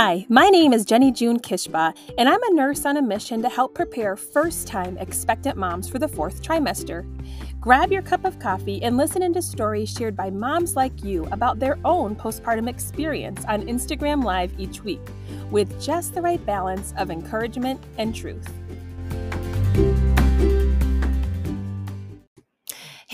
[0.00, 3.48] Hi, my name is Jennie June Kishba, and I'm a nurse on a mission to
[3.48, 7.04] help prepare first time expectant moms for the fourth trimester.
[7.60, 11.58] Grab your cup of coffee and listen into stories shared by moms like you about
[11.58, 15.02] their own postpartum experience on Instagram Live each week,
[15.50, 18.48] with just the right balance of encouragement and truth.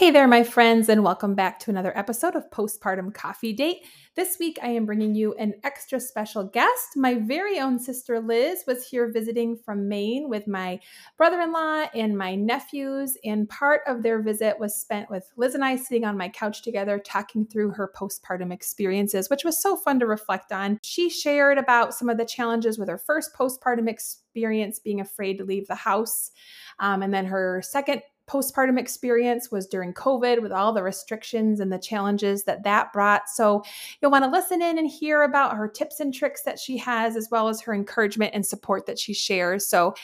[0.04, 3.86] Hey there, my friends, and welcome back to another episode of Postpartum Coffee Date.
[4.16, 6.90] This week, I am bringing you an extra special guest.
[6.94, 10.78] My very own sister Liz was here visiting from Maine with my
[11.16, 15.54] brother in law and my nephews, and part of their visit was spent with Liz
[15.54, 19.74] and I sitting on my couch together talking through her postpartum experiences, which was so
[19.74, 20.80] fun to reflect on.
[20.82, 25.44] She shared about some of the challenges with her first postpartum experience, being afraid to
[25.44, 26.30] leave the house.
[26.78, 31.72] Um, and then her second postpartum experience was during COVID with all the restrictions and
[31.72, 33.28] the challenges that that brought.
[33.28, 33.62] So
[34.00, 37.16] you'll want to listen in and hear about her tips and tricks that she has,
[37.16, 39.66] as well as her encouragement and support that she shares.
[39.66, 39.94] So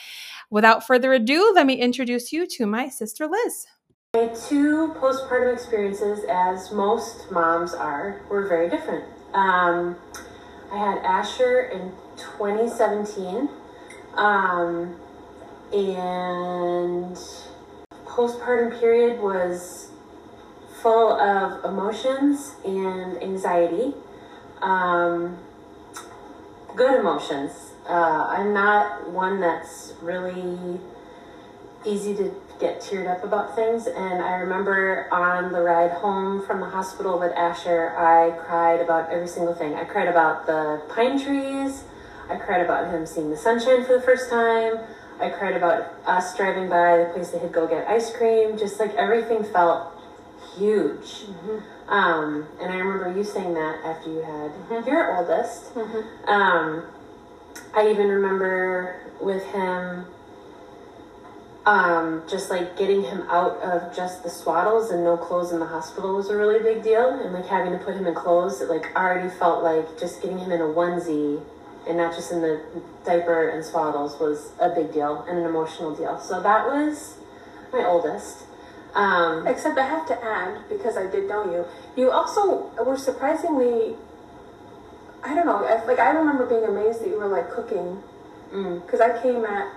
[0.49, 3.65] without further ado, let me introduce you to my sister Liz.
[4.13, 9.05] My two postpartum experiences, as most moms are, were very different.
[9.33, 9.95] Um,
[10.71, 13.49] I had Asher in 2017.
[14.15, 14.95] Um,
[15.73, 17.17] and
[18.11, 19.89] postpartum period was
[20.81, 23.93] full of emotions and anxiety.
[24.61, 25.37] Um,
[26.75, 27.71] good emotions.
[27.87, 30.79] Uh, I'm not one that's really
[31.85, 33.87] easy to get teared up about things.
[33.87, 39.09] And I remember on the ride home from the hospital with Asher, I cried about
[39.09, 39.73] every single thing.
[39.73, 41.85] I cried about the pine trees.
[42.29, 44.79] I cried about him seeing the sunshine for the first time.
[45.21, 48.57] I cried about us driving by the place they had go get ice cream.
[48.57, 49.93] Just like everything felt
[50.57, 51.25] huge.
[51.25, 51.89] Mm-hmm.
[51.89, 54.87] Um, and I remember you saying that after you had mm-hmm.
[54.87, 55.73] your oldest.
[55.75, 56.29] Mm-hmm.
[56.29, 56.83] Um,
[57.73, 60.05] I even remember with him,
[61.65, 65.67] um, just like getting him out of just the swaddles and no clothes in the
[65.67, 67.09] hospital was a really big deal.
[67.09, 70.39] And like having to put him in clothes, it like already felt like just getting
[70.39, 71.43] him in a onesie
[71.87, 72.63] and not just in the
[73.05, 76.19] diaper and swaddles was a big deal and an emotional deal.
[76.19, 77.17] So that was
[77.73, 78.45] my oldest.
[78.93, 81.65] Um, Except I have to add, because I did know you,
[81.95, 83.95] you also were surprisingly,
[85.23, 88.03] I don't know, like I remember being amazed that you were like cooking.
[88.49, 89.17] Because mm.
[89.17, 89.73] I came at,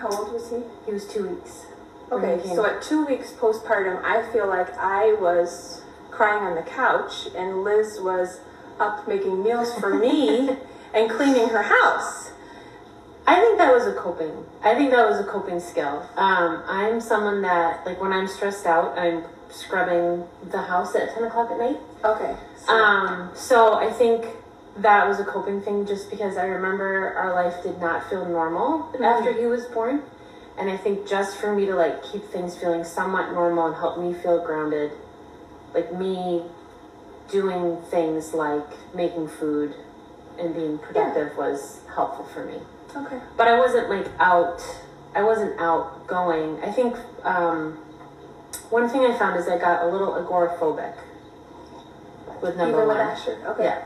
[0.00, 0.62] how old was he?
[0.86, 1.66] He was two weeks.
[2.10, 7.28] Okay, so at two weeks postpartum, I feel like I was crying on the couch
[7.36, 8.40] and Liz was
[8.78, 10.56] up making meals for me
[10.94, 12.30] and cleaning her house.
[13.26, 14.44] I think that was a coping.
[14.62, 16.08] I think that was a coping skill.
[16.16, 21.24] Um, I'm someone that, like, when I'm stressed out, I'm scrubbing the house at 10
[21.24, 21.78] o'clock at night.
[22.04, 22.36] Okay.
[22.56, 22.72] So.
[22.72, 24.26] Um, so I think
[24.78, 28.90] that was a coping thing just because I remember our life did not feel normal
[28.92, 29.04] mm-hmm.
[29.04, 30.02] after he was born.
[30.58, 33.98] And I think just for me to, like, keep things feeling somewhat normal and help
[33.98, 34.92] me feel grounded,
[35.74, 36.42] like me
[37.30, 39.74] doing things like making food
[40.38, 42.58] and being productive was helpful for me.
[42.94, 43.20] Okay.
[43.36, 44.62] But I wasn't like out.
[45.14, 46.62] I wasn't outgoing.
[46.62, 47.74] I think um,
[48.70, 50.94] one thing I found is I got a little agoraphobic
[52.40, 52.98] with number Even one.
[52.98, 53.38] With Asher.
[53.48, 53.64] Okay.
[53.64, 53.84] Yeah.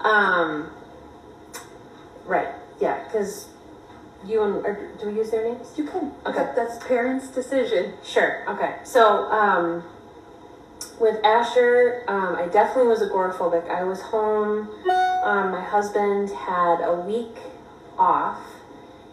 [0.00, 0.70] Um,
[2.26, 2.48] right.
[2.80, 3.04] Yeah.
[3.04, 3.48] Because
[4.26, 5.72] you and or, do we use their names?
[5.76, 6.12] You can.
[6.26, 6.52] Okay.
[6.54, 7.94] that's parents' decision.
[8.04, 8.44] Sure.
[8.48, 8.76] Okay.
[8.84, 9.30] So.
[9.30, 9.82] Um,
[11.00, 13.70] with Asher, um, I definitely was agoraphobic.
[13.70, 14.68] I was home.
[15.24, 17.36] Um, my husband had a week
[17.98, 18.40] off,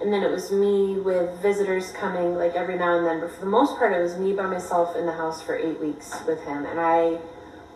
[0.01, 3.19] and then it was me with visitors coming like every now and then.
[3.19, 5.79] But for the most part, it was me by myself in the house for eight
[5.79, 6.65] weeks with him.
[6.65, 7.19] And I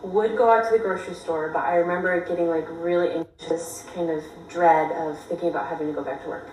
[0.02, 4.10] would go out to the grocery store, but I remember getting like really anxious, kind
[4.10, 6.48] of dread of thinking about having to go back to work.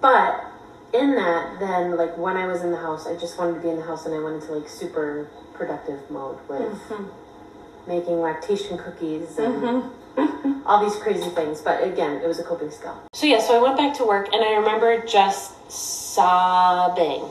[0.00, 0.44] But
[0.92, 3.68] in that, then like when I was in the house, I just wanted to be
[3.68, 7.88] in the house and I went into like super productive mode with mm-hmm.
[7.88, 10.60] making lactation cookies and mm-hmm.
[10.66, 11.60] all these crazy things.
[11.60, 13.00] But again, it was a coping skill.
[13.12, 17.28] So yeah, so I went back to work and I remember just sobbing.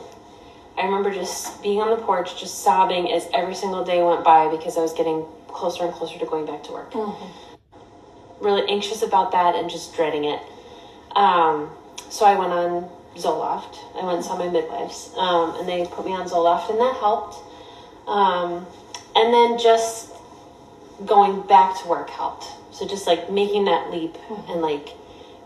[0.76, 4.50] I remember just being on the porch, just sobbing as every single day went by
[4.50, 6.92] because I was getting closer and closer to going back to work.
[6.92, 8.44] Mm-hmm.
[8.44, 10.40] Really anxious about that and just dreading it.
[11.14, 11.70] Um,
[12.10, 13.78] so I went on Zoloft.
[13.94, 16.96] I went and saw my midwives, um, and they put me on Zoloft, and that
[16.96, 17.38] helped.
[18.06, 18.66] Um,
[19.16, 20.12] and then just
[21.06, 22.46] going back to work helped.
[22.72, 24.52] So just like making that leap mm-hmm.
[24.52, 24.90] and like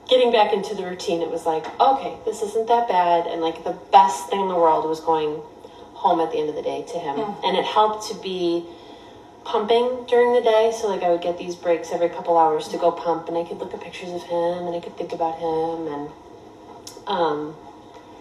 [0.08, 3.26] getting back into the routine, it was like, okay, this isn't that bad.
[3.26, 5.40] And like the best thing in the world was going
[5.94, 7.16] home at the end of the day to him.
[7.16, 7.44] Mm-hmm.
[7.44, 8.64] And it helped to be
[9.44, 10.72] pumping during the day.
[10.78, 13.44] So like I would get these breaks every couple hours to go pump, and I
[13.44, 16.10] could look at pictures of him, and I could think about him, and
[17.06, 17.56] um,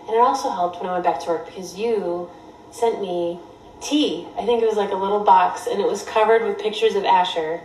[0.07, 2.29] and it also helped when I went back to work because you
[2.71, 3.39] sent me
[3.81, 4.27] tea.
[4.37, 7.03] I think it was like a little box, and it was covered with pictures of
[7.05, 7.61] Asher.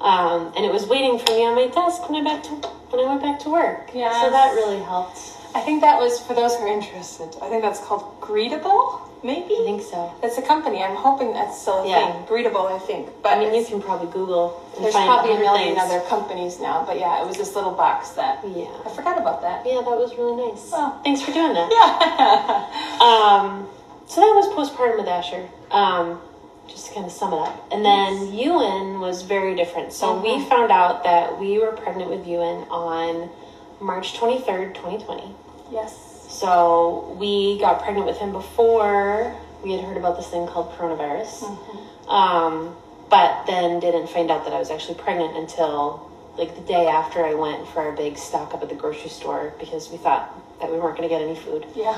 [0.00, 2.50] Um, and it was waiting for me on my desk when I back to
[2.90, 3.90] when I went back to work.
[3.94, 4.12] Yeah.
[4.22, 5.18] So that really helped.
[5.54, 7.34] I think that was for those who are interested.
[7.40, 9.54] I think that's called Greetabl, maybe.
[9.58, 10.12] I think so.
[10.22, 10.82] It's a company.
[10.82, 12.12] I'm hoping that's still a Yeah.
[12.12, 12.26] thing.
[12.26, 13.08] Greetabl, I think.
[13.22, 14.60] But I mean, you can probably Google.
[14.78, 15.80] There's probably a million things.
[15.90, 16.84] other companies now.
[16.86, 18.66] But yeah, it was this little box that Yeah.
[18.84, 19.64] I forgot about that.
[19.64, 20.68] Yeah, that was really nice.
[20.74, 20.92] Oh.
[21.02, 21.70] Thanks for doing that.
[21.72, 23.00] Yeah.
[23.00, 23.66] Um,
[24.06, 25.48] so that was postpartum with Asher.
[25.70, 26.20] Um,
[26.68, 27.68] just to kind of sum it up.
[27.70, 29.92] And then Ewan was very different.
[29.92, 30.48] So we Mhm.
[30.48, 33.30] found out that we were pregnant with Ewan on
[33.78, 35.34] March 23rd, 2020.
[35.70, 35.94] yes.
[36.28, 39.32] So we got pregnant with him before
[39.62, 41.44] we had heard about this thing called coronavirus.
[41.44, 42.10] Mm-hmm.
[42.10, 42.76] Um,
[43.08, 46.00] but then didn't find out that I was actually pregnant until
[46.36, 49.54] like the day after I went for our big stock up at the grocery store
[49.58, 50.28] because we thought
[50.60, 51.64] that we weren't going to get any food.
[51.74, 51.96] Yeah.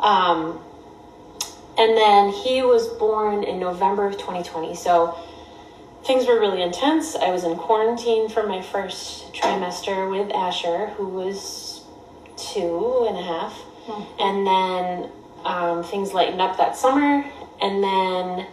[0.00, 0.60] Um,
[1.80, 4.74] and then he was born in November of 2020.
[4.74, 5.18] So
[6.04, 7.16] things were really intense.
[7.16, 11.82] I was in quarantine for my first trimester with Asher, who was
[12.36, 13.58] two and a half.
[14.20, 15.10] And then
[15.44, 17.24] um, things lightened up that summer.
[17.62, 18.46] And then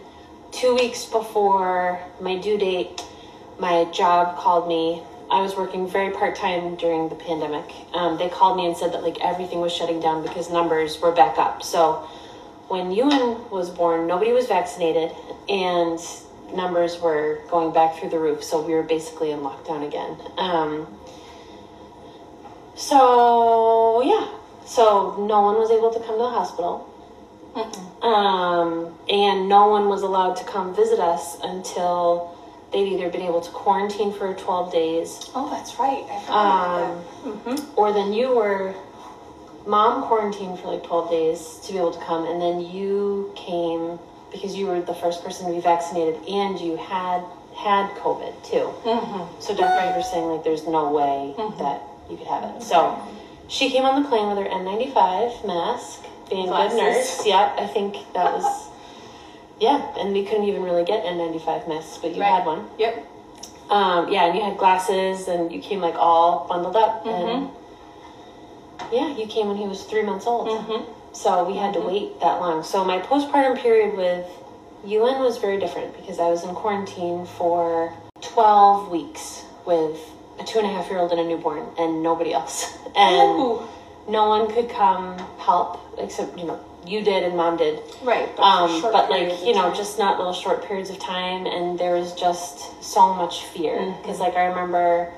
[0.50, 3.02] two weeks before my due date,
[3.58, 5.02] my job called me.
[5.30, 7.70] I was working very part time during the pandemic.
[7.92, 11.12] Um, they called me and said that like everything was shutting down because numbers were
[11.12, 11.62] back up.
[11.62, 12.08] So
[12.68, 15.10] when Ewan was born, nobody was vaccinated
[15.48, 15.98] and
[16.54, 18.42] numbers were going back through the roof.
[18.44, 20.16] So we were basically in lockdown again.
[20.38, 20.86] Um,
[22.76, 24.28] so yeah,
[24.66, 26.84] so no one was able to come to the hospital.
[28.02, 32.36] Um, and no one was allowed to come visit us until
[32.72, 36.04] they'd either been able to quarantine for 12 days Oh, that's right.
[36.08, 37.54] I forgot um, about that.
[37.56, 37.78] Mm-hmm.
[37.80, 38.74] or then you were
[39.68, 43.98] mom quarantined for like 12 days to be able to come and then you came
[44.32, 47.22] because you were the first person to be vaccinated and you had
[47.54, 49.40] had covid too Mm-hmm.
[49.40, 52.96] so doctors were saying like there's no way that you could have it so
[53.48, 57.66] she came on the plane with her n95 mask being a good nurse yeah i
[57.66, 58.68] think that was
[59.60, 62.32] yeah and we couldn't even really get n95 masks but you Right.
[62.32, 63.06] had one Yep.
[63.70, 67.28] um, yeah, and you had glasses, and you came like all bundled up, Mm-hmm.
[67.28, 67.50] and
[68.92, 70.48] yeah, you came when he was three months old.
[70.48, 70.92] Mm-hmm.
[71.12, 72.62] So we had to wait that long.
[72.62, 74.26] So my postpartum period with
[74.84, 79.98] Ewan was very different because I was in quarantine for twelve weeks with
[80.38, 83.68] a two and a half year old and a newborn, and nobody else, and Ooh.
[84.08, 87.80] no one could come help except you know you did and mom did.
[88.02, 88.28] Right.
[88.36, 89.74] But, Um, but like you know, time.
[89.74, 94.00] just not little short periods of time, and there was just so much fear Mm-hmm.
[94.02, 95.12] because like I remember,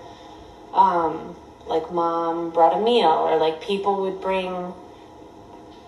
[0.72, 1.36] um,
[1.70, 4.72] like mom brought a meal, or like people would bring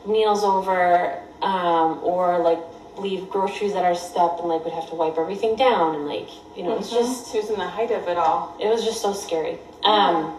[0.07, 2.61] meals over, um, or like
[2.97, 6.29] leave groceries at our step, and like we'd have to wipe everything down, and like
[6.57, 8.57] you know, it was just She was in the height of it all.
[8.61, 9.59] it was just so scary.
[9.85, 10.39] Um,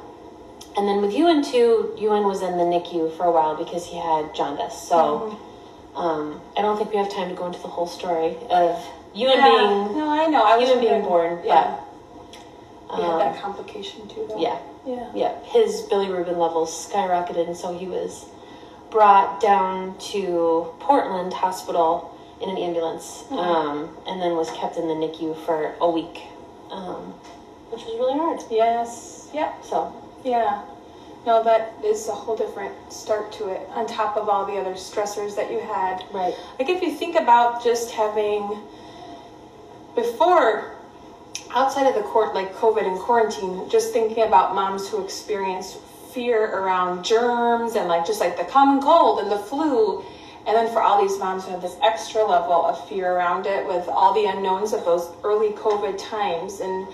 [0.78, 3.98] and then with Ewan too, Ewan was in the NICU for a while because he
[3.98, 4.76] had jaundice.
[4.76, 5.38] So
[5.96, 9.38] um, I don't think we have time to go into the whole story of Ewan
[9.38, 9.48] yeah.
[9.48, 10.42] being no, I know.
[10.44, 11.40] I was Ewan being born.
[11.46, 11.76] Yeah.
[11.76, 11.83] But,
[12.96, 14.40] He had um, that complication too, though.
[14.40, 15.10] yeah, Yeah.
[15.16, 15.40] yeah.
[15.46, 18.26] His Billy bilirubin levels skyrocketed, and so he was
[18.92, 22.10] brought down to Portland Hospital
[22.42, 26.22] in an ambulance, um, and then was kept in the NICU for a week,
[26.72, 27.14] um,
[27.72, 28.42] which was really hard.
[28.52, 29.30] Yes.
[29.34, 29.64] Yep.
[29.66, 30.62] So Yeah.
[31.26, 34.74] No, that is a whole different start to it on top of all the other
[34.74, 36.04] stressors that you had.
[36.12, 38.60] right, Like if you think about just having
[39.96, 40.73] before
[41.54, 45.78] outside of the court like COVID and quarantine, just thinking about moms who experience
[46.14, 50.04] fear around germs and like just like the common cold and the flu.
[50.46, 53.66] And then for all these moms who have this extra level of fear around it
[53.66, 56.60] with all the unknowns of those early COVID times.
[56.60, 56.88] And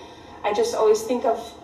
[0.44, 1.54] I just always think of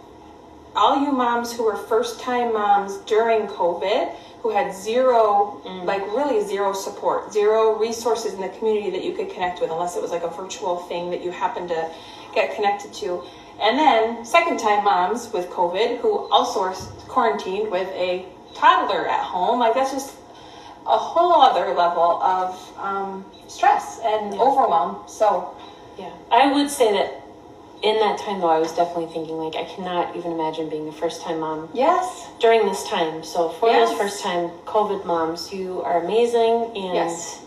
[0.75, 5.85] all you moms who were first time moms during COVID who had zero, mm.
[5.85, 9.97] like really zero support, zero resources in the community that you could connect with, unless
[9.97, 11.91] it was like a virtual thing that you happened to
[12.37, 13.25] get connected to.
[13.61, 16.75] And then second time moms with COVID who also are
[17.09, 19.59] quarantined with a toddler at home.
[19.59, 20.15] Like that's just
[20.87, 25.03] a whole other level of um, stress and overwhelm.
[25.09, 25.57] So,
[25.99, 27.23] Yeah, I would say that
[27.83, 30.93] in that time though, I was definitely thinking like I cannot even imagine being a
[30.93, 33.25] first time mom yes, during this time.
[33.25, 33.89] So for Yes.
[33.91, 37.43] those first time COVID moms, you are amazing and Yes.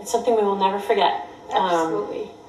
[0.00, 1.28] it's something we will never forget.
[1.50, 2.30] Um, absolutely.
[2.30, 2.41] but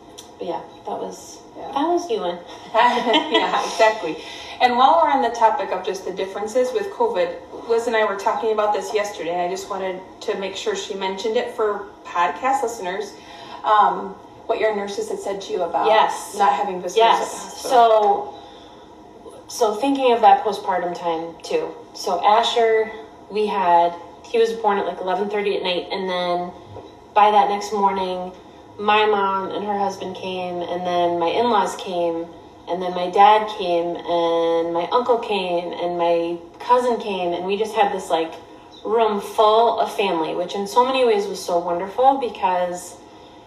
[0.44, 2.38] yeah, that was that was Ewan.
[2.74, 4.18] yeah, exactly.
[4.62, 8.06] And while we're on the topic of just the differences with COVID, Liz and I
[8.06, 9.46] were talking about this yesterday.
[9.46, 13.14] I just wanted to make sure she mentioned it for podcast listeners.
[13.64, 16.36] Um, what your nurses had said to you about Yes.
[16.38, 17.62] not having visitors Yes.
[17.62, 18.38] So,
[19.48, 21.74] so thinking of that postpartum time too.
[21.94, 22.92] So Asher,
[23.32, 26.52] we had he was born at like eleven thirty at night, and then
[27.14, 28.32] by that next morning,
[28.80, 32.26] my mom and her husband came, and then my in laws came,
[32.68, 37.58] and then my dad came, and my uncle came, and my cousin came, and we
[37.58, 38.34] just had this like
[38.86, 42.98] room full of family, which in so many ways was so wonderful because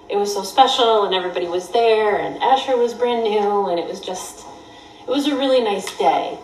[0.08, 3.86] it was so special and everybody was there and Asher was brand new and it
[3.86, 4.46] was just
[5.00, 6.38] it was a really nice day.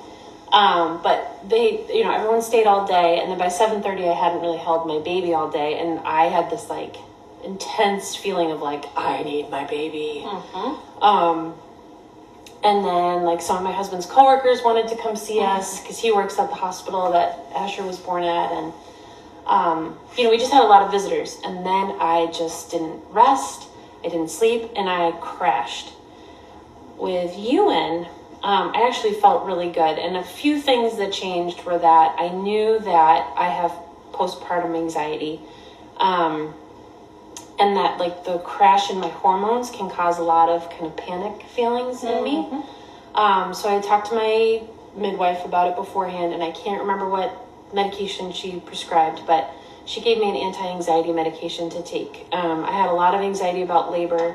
[0.53, 4.13] Um, but they, you know, everyone stayed all day, and then by seven thirty, I
[4.13, 6.97] hadn't really held my baby all day, and I had this like
[7.45, 10.23] intense feeling of like I need my baby.
[11.03, 11.55] Um,
[12.65, 16.13] and then like some of my husband's coworkers wanted to come see us because he
[16.13, 18.73] works at the hospital that Asher was born at, and
[19.47, 23.03] um, you know, we just had a lot of visitors, and then I just didn't
[23.11, 23.69] rest.
[24.05, 25.93] I didn't sleep, and I crashed.
[26.97, 28.07] With Ewan,
[28.45, 32.29] um, I actually felt really good, and a few things that changed were that I
[32.29, 33.73] knew that I have
[34.13, 35.41] postpartum anxiety,
[35.97, 36.55] um,
[37.63, 40.97] and that like the crash in my hormones can cause a lot of kind of
[40.97, 42.65] panic feelings in me.
[43.15, 44.63] Um, so I talked to my
[44.97, 47.31] midwife about it beforehand, and I can't remember what
[47.73, 49.49] medication she prescribed, but
[49.87, 52.27] she gave me an anti-anxiety medication to take.
[52.33, 54.35] Um, I had a lot of anxiety about labor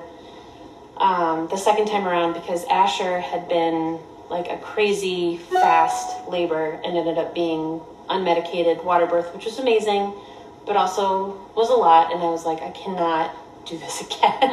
[0.96, 6.98] um, the second time around because Asher had been like a crazy fast labor and
[6.98, 10.14] ended up being unmedicated water birth, which was amazing,
[10.68, 12.14] but also was a lot.
[12.14, 14.52] And I was like, I cannot do this again.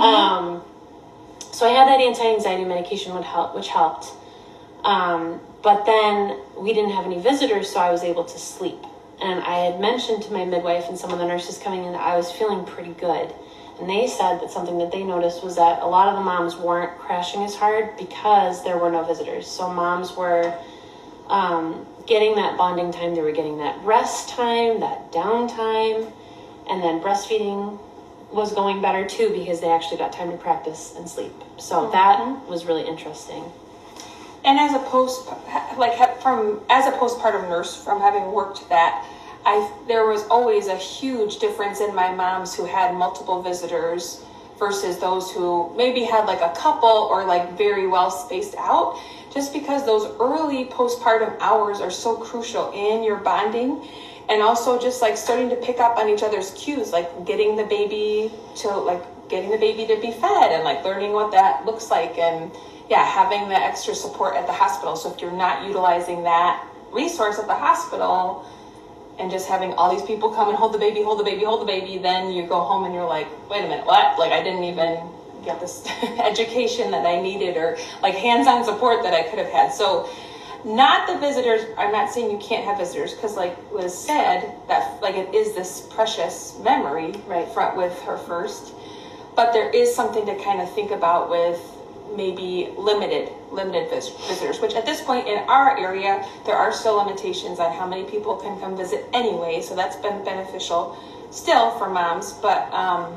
[0.00, 0.62] Um,
[1.52, 4.12] so I had that anti-anxiety medication would help, which helped.
[4.84, 8.78] Um, but then we didn't have any visitors, so I was able to sleep.
[9.20, 12.02] And I had mentioned to my midwife and some of the nurses coming in that
[12.02, 13.32] I was feeling pretty good.
[13.80, 16.56] And they said that something that they noticed was that a lot of the moms
[16.56, 19.46] weren't crashing as hard because there were no visitors.
[19.46, 20.54] So moms were
[21.28, 26.12] um, getting that bonding time, they were getting that rest time, that downtime,
[26.68, 27.78] and then breastfeeding
[28.32, 31.32] was going better too because they actually got time to practice and sleep.
[31.58, 31.92] So mm-hmm.
[31.92, 33.44] that was really interesting.
[34.44, 35.28] And as a post,
[35.76, 39.04] like from as a postpartum nurse, from having worked that,
[39.44, 44.22] I there was always a huge difference in my moms who had multiple visitors
[44.58, 49.00] versus those who maybe had like a couple or like very well spaced out.
[49.36, 53.86] Just because those early postpartum hours are so crucial in your bonding,
[54.30, 57.64] and also just like starting to pick up on each other's cues, like getting the
[57.64, 61.90] baby to like getting the baby to be fed and like learning what that looks
[61.90, 62.50] like and
[62.88, 64.96] yeah, having the extra support at the hospital.
[64.96, 68.48] So if you're not utilizing that resource at the hospital
[69.18, 71.60] and just having all these people come and hold the baby, hold the baby, hold
[71.60, 74.18] the baby, then you go home and you're like, wait a minute, what?
[74.18, 74.96] Like I didn't even
[75.46, 75.86] get this
[76.18, 79.72] education that I needed or like hands-on support that I could have had.
[79.72, 80.10] So
[80.64, 85.00] not the visitors, I'm not saying you can't have visitors because like was said, that
[85.00, 87.48] like it is this precious memory Right.
[87.48, 88.74] front with her first.
[89.36, 91.60] But there is something to kind of think about with
[92.16, 96.96] maybe limited limited vis- visitors which at this point in our area there are still
[96.96, 100.96] limitations on how many people can come visit anyway so that's been beneficial
[101.32, 103.12] still for moms but um,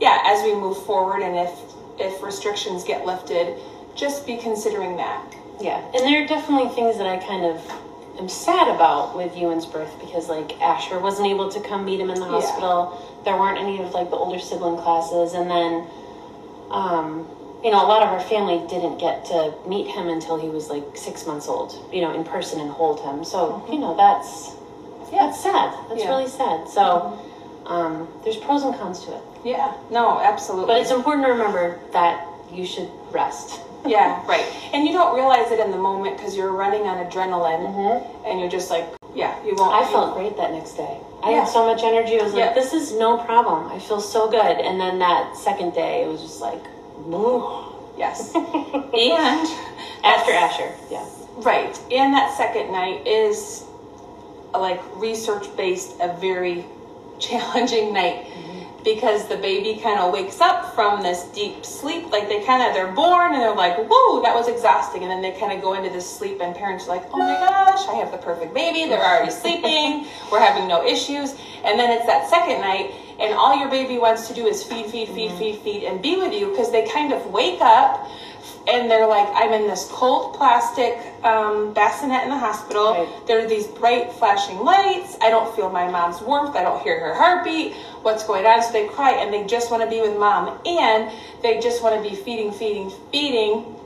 [0.00, 1.50] yeah as we move forward and if
[1.98, 3.56] if restrictions get lifted
[3.94, 5.24] just be considering that
[5.60, 7.56] Yeah, and there are definitely things that I kind of
[8.20, 12.10] am sad about with Ewan's birth because like Asher wasn't able to come meet him
[12.10, 12.40] in the Yeah.
[12.40, 13.00] hospital.
[13.24, 15.86] There weren't any of like the older sibling classes, and then,
[16.70, 17.26] um,
[17.64, 20.68] you know, a lot of our family didn't get to meet him until he was
[20.68, 23.24] like six months old, you know, in person and hold him.
[23.24, 24.52] So you know that's
[25.12, 25.26] yeah.
[25.26, 25.72] that's sad.
[25.88, 26.10] That's Yeah.
[26.10, 26.68] really sad.
[26.68, 27.18] So
[27.66, 31.78] um, there's pros and cons to it, yeah no absolutely but it's important to remember
[31.92, 33.60] that you should rest.
[33.86, 37.62] yeah right and you don't realize it in the moment because you're running on adrenaline
[37.66, 38.26] Mm-hmm.
[38.28, 38.84] and you're just like
[39.14, 40.98] yeah you won't I you- felt great that next day.
[41.22, 41.40] I Yeah.
[41.40, 42.20] had so much energy.
[42.20, 43.72] I was like, this is no problem.
[43.72, 44.56] I feel so good.
[44.66, 46.62] And then that second day, it was just like,
[46.98, 47.64] woo.
[47.98, 49.48] yes and
[50.04, 50.70] After Asher.
[50.90, 51.04] Yeah.
[51.38, 51.74] Right.
[51.90, 53.64] And that second night is
[54.52, 56.64] like research based, a very
[57.18, 58.26] challenging night
[58.86, 62.08] because the baby kind of wakes up from this deep sleep.
[62.12, 65.02] Like they kind of, they're born and they're like, whoa, that was exhausting.
[65.02, 67.34] And then they kind of go into this sleep and parents are like, oh my
[67.34, 68.88] gosh, I have the perfect baby.
[68.88, 70.06] They're already sleeping.
[70.30, 71.34] We're having no issues.
[71.64, 74.86] And then it's that second night and all your baby wants to do is feed,
[74.86, 75.38] feed, feed, mm-hmm.
[75.38, 78.08] feed, feed, and be with you because they kind of wake up
[78.68, 82.92] and they're like, I'm in this cold plastic um, bassinet in the hospital.
[82.92, 83.26] Right.
[83.26, 85.16] There are these bright flashing lights.
[85.20, 86.56] I don't feel my mom's warmth.
[86.56, 87.74] I don't hear her heartbeat.
[88.02, 88.62] What's going on?
[88.62, 92.02] So they cry and they just want to be with mom and they just want
[92.02, 93.76] to be feeding, feeding, feeding.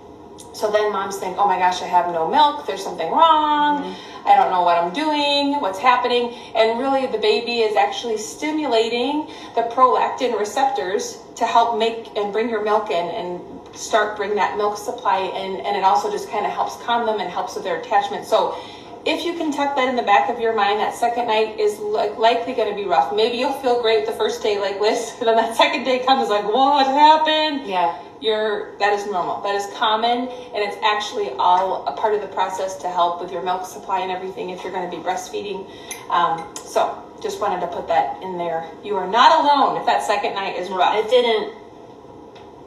[0.55, 2.67] So then moms think, oh my gosh, I have no milk.
[2.67, 3.83] There's something wrong.
[3.83, 4.29] Mm-hmm.
[4.29, 6.35] I don't know what I'm doing, what's happening.
[6.55, 12.51] And really, the baby is actually stimulating the prolactin receptors to help make and bring
[12.51, 13.41] your milk in and
[13.75, 17.21] start bring that milk supply in and it also just kind of helps calm them
[17.21, 18.27] and helps with their attachment.
[18.27, 18.59] So
[19.07, 21.79] if you can tuck that in the back of your mind that second night is
[21.79, 25.19] li- likely going to be rough maybe you'll feel great the first day like this
[25.19, 27.67] and then that second day comes like what happened?
[27.67, 27.97] Yeah.
[28.21, 29.41] You're that is normal.
[29.41, 33.33] That is common and it's actually all a part of the process to help with
[33.33, 35.71] your milk supply and everything if you're going to be breastfeeding.
[36.11, 38.71] Um, so just wanted to put that in there.
[38.85, 40.97] You are not alone if that second night is rough.
[40.97, 41.55] It didn't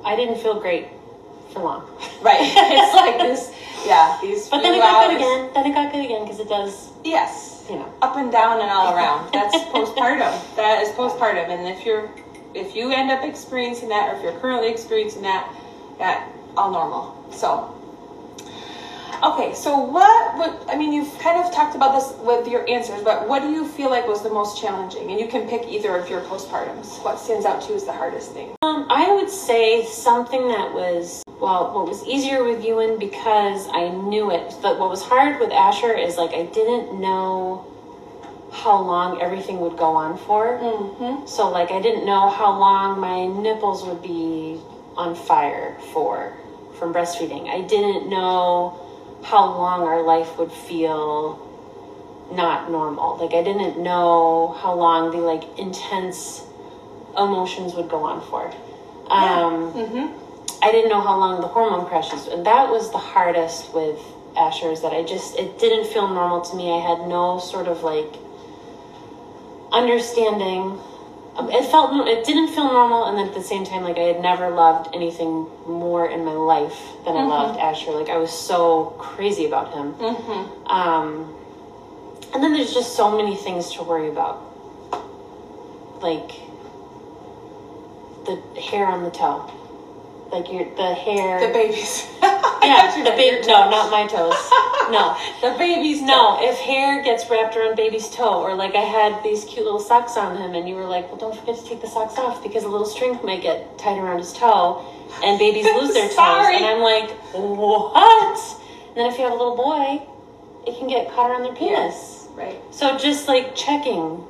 [0.05, 0.87] I didn't feel great
[1.51, 1.89] for long.
[2.23, 2.39] Right.
[2.39, 3.51] it's like this,
[3.85, 4.47] yeah, these.
[4.47, 5.49] But then it got good again.
[5.53, 6.89] Then it got good again because it does.
[7.03, 7.65] Yes.
[7.69, 9.29] You know, up and down and all around.
[9.33, 10.55] That's postpartum.
[10.55, 12.09] That is postpartum, and if you're,
[12.53, 15.53] if you end up experiencing that, or if you're currently experiencing that,
[15.99, 17.27] that all normal.
[17.33, 17.75] So
[19.23, 23.01] Okay, so what would, I mean, you've kind of talked about this with your answers,
[23.03, 25.09] but what do you feel like was the most challenging?
[25.11, 27.01] And you can pick either of your postpartums.
[27.05, 28.53] What stands out to you as the hardest thing?
[28.63, 33.87] Um, I would say something that was, well, what was easier with Ewan because I
[33.87, 34.55] knew it.
[34.61, 37.65] But what was hard with Asher is like I didn't know
[38.51, 40.59] how long everything would go on for.
[40.59, 41.25] Mm-hmm.
[41.27, 44.59] So, like, I didn't know how long my nipples would be
[44.97, 46.33] on fire for
[46.77, 47.47] from breastfeeding.
[47.47, 48.82] I didn't know
[49.23, 51.39] how long our life would feel
[52.31, 53.17] not normal.
[53.17, 56.43] Like I didn't know how long the like intense
[57.17, 58.47] emotions would go on for.
[59.11, 59.83] Um, yeah.
[59.83, 60.63] mm-hmm.
[60.63, 63.99] I didn't know how long the hormone crashes, and that was the hardest with
[64.37, 64.81] Asher's.
[64.81, 66.71] That I just it didn't feel normal to me.
[66.71, 68.15] I had no sort of like
[69.71, 70.79] understanding
[71.35, 74.21] it felt it didn't feel normal and then at the same time like i had
[74.21, 77.31] never loved anything more in my life than mm-hmm.
[77.31, 80.67] i loved asher like i was so crazy about him mm-hmm.
[80.67, 81.35] um,
[82.33, 84.41] and then there's just so many things to worry about
[86.01, 86.31] like
[88.25, 89.51] the hair on the toe
[90.33, 91.39] like your the hair.
[91.39, 94.33] The babies yeah the baby no not my toes.
[94.89, 95.15] No.
[95.43, 99.43] The baby's no if hair gets wrapped around baby's toe or like i had these
[99.43, 101.87] cute little socks on him and you were like well don't forget to take the
[101.87, 104.85] socks off because a little string might get tied around his toe
[105.23, 106.47] and babies lose their toes.
[106.55, 108.39] And i'm like what?
[108.87, 110.01] And then if you have a little boy
[110.65, 112.27] it can get caught around their penis.
[112.35, 112.59] Right.
[112.71, 114.23] So just like checking.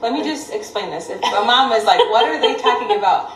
[0.00, 1.10] Let me just explain this.
[1.10, 3.30] If a mom is like what are they talking about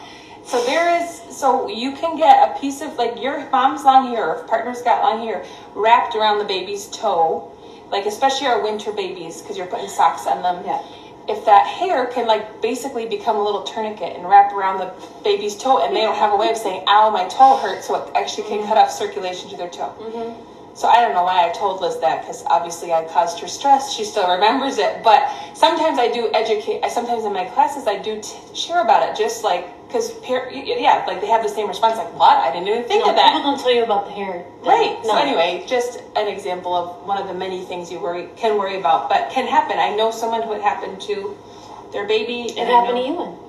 [0.47, 4.29] so there is, so you can get a piece of like your mom's long hair,
[4.29, 7.51] or partner's got long hair, wrapped around the baby's toe,
[7.91, 10.63] like especially our winter babies, because you're putting socks on them.
[10.65, 10.83] Yeah.
[11.27, 15.57] If that hair can like basically become a little tourniquet and wrap around the baby's
[15.57, 18.15] toe, and they don't have a way of saying, "Ow, my toe hurts," so it
[18.15, 18.69] actually can mm-hmm.
[18.69, 19.95] cut off circulation to their toe.
[19.99, 20.54] Mm-hmm.
[20.75, 23.95] So I don't know why I told Liz that because obviously I caused her stress.
[23.95, 26.85] She still remembers it, but sometimes I do educate.
[26.91, 31.21] Sometimes in my classes I do t- share about it, just like because yeah, like
[31.21, 31.97] they have the same response.
[31.97, 32.39] Like what?
[32.39, 33.33] I didn't even think no, of that.
[33.33, 34.45] People don't tell you about the hair.
[34.63, 34.99] Right.
[35.05, 35.11] No.
[35.11, 38.77] So anyway, just an example of one of the many things you worry can worry
[38.77, 39.79] about, but can happen.
[39.79, 41.37] I know someone who it happened to
[41.93, 42.51] their baby.
[42.51, 43.44] It happened to you.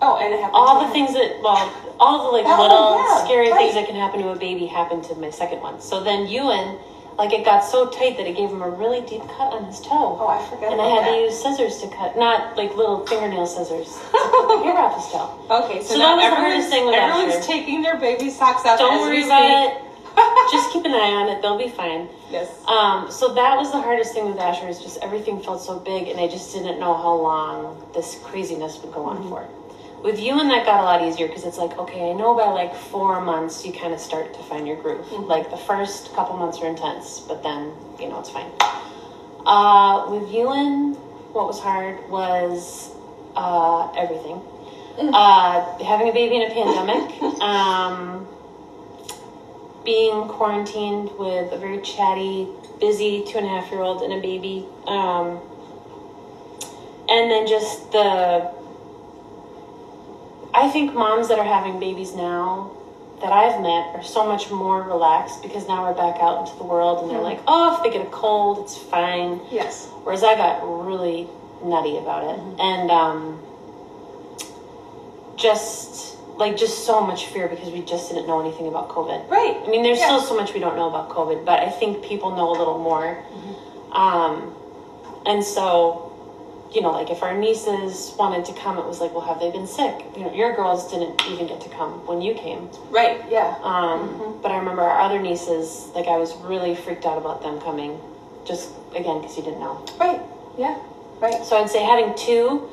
[0.00, 0.54] Oh, and it happened.
[0.54, 3.58] All the things that well, all the like oh, little yeah, scary right.
[3.58, 5.80] things that can happen to a baby happened to my second one.
[5.80, 6.78] So then Ewan,
[7.18, 9.80] like it got so tight that it gave him a really deep cut on his
[9.80, 10.14] toe.
[10.14, 10.70] Oh, I forgot.
[10.72, 11.18] And I had that.
[11.18, 14.94] to use scissors to cut, not like little fingernail scissors, to cut the hair off
[14.94, 15.34] his toe.
[15.66, 17.18] Okay, so, so that was the hardest thing with Asher.
[17.18, 17.46] everyone's Asher.
[17.46, 18.78] taking their baby socks out.
[18.78, 19.82] Don't worry about it.
[20.50, 22.08] just keep an eye on it; they'll be fine.
[22.30, 22.46] Yes.
[22.66, 26.06] Um, so that was the hardest thing with Asher is just everything felt so big,
[26.06, 29.28] and I just didn't know how long this craziness would go on mm-hmm.
[29.28, 29.42] for
[30.02, 32.74] with Ewan that got a lot easier because it's like okay i know by like
[32.74, 35.24] four months you kind of start to find your groove mm-hmm.
[35.24, 38.50] like the first couple months are intense but then you know it's fine
[39.46, 40.94] uh, with Ewan
[41.32, 42.90] what was hard was
[43.34, 45.10] uh, everything mm-hmm.
[45.12, 48.26] uh, having a baby in a pandemic um,
[49.84, 52.46] being quarantined with a very chatty
[52.78, 55.40] busy two and a half year old and a baby um,
[57.08, 58.57] and then just the
[60.58, 62.72] I think moms that are having babies now
[63.20, 66.64] that I've met are so much more relaxed because now we're back out into the
[66.64, 67.38] world and they're mm-hmm.
[67.38, 69.40] like, oh, if they get a cold, it's fine.
[69.52, 69.86] Yes.
[70.02, 71.28] Whereas I got really
[71.62, 72.40] nutty about it.
[72.40, 72.60] Mm-hmm.
[72.60, 73.40] And um,
[75.36, 79.28] just like just so much fear because we just didn't know anything about COVID.
[79.28, 79.56] Right.
[79.64, 80.06] I mean, there's Yeah.
[80.06, 82.78] still so much we don't know about COVID, but I think people know a little
[82.78, 83.18] more.
[83.92, 84.54] Um,
[85.24, 86.07] and so,
[86.72, 89.50] you know, like if our nieces wanted to come, it was like, well, have they
[89.50, 90.04] been sick?
[90.16, 92.68] You know, your girls didn't even get to come when you came.
[92.90, 93.20] Right.
[93.30, 93.56] Yeah.
[93.62, 97.60] Um, But I remember our other nieces, like I was really freaked out about them
[97.60, 97.98] coming,
[98.44, 99.84] just again because you didn't know.
[99.98, 100.20] Right.
[100.58, 100.78] Yeah.
[101.20, 101.42] Right.
[101.44, 102.68] So I'd say having two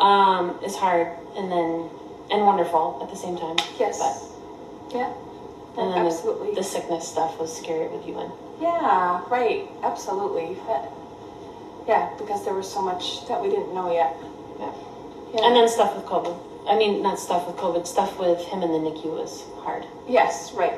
[0.00, 1.88] um, is hard, and then
[2.30, 3.56] and wonderful at the same time.
[3.78, 3.98] Yes.
[4.00, 5.12] But Yeah.
[5.78, 6.50] and then Absolutely.
[6.50, 9.68] The, the sickness stuff was scary with Ewan Yeah, right.
[9.82, 10.56] Absolutely.
[10.66, 10.88] That-
[11.86, 14.14] yeah, because there was so much that we didn't know yet.
[14.58, 14.72] yeah.
[15.34, 15.46] Yeah.
[15.46, 16.36] and then stuff with COVID.
[16.68, 17.86] I mean, not stuff with COVID.
[17.86, 19.84] Stuff with him and the NICU was hard.
[20.08, 20.74] yes, right.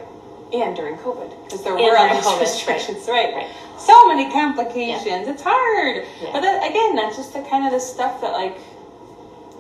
[0.52, 3.34] And during COVID, because there And were all these COVID, restrictions, right.
[3.34, 3.50] Right.
[3.78, 5.26] So many complications.
[5.28, 6.04] It's hard.
[6.22, 6.30] Yeah.
[6.32, 8.56] But that, again, that's just the kind of the stuff that like